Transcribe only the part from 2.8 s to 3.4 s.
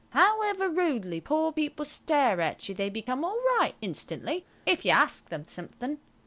become all